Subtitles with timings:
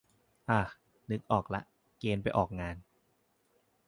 [0.49, 0.59] อ่อ
[1.09, 1.61] นึกออกละ
[1.99, 2.75] เกณฑ์ไปออกงาน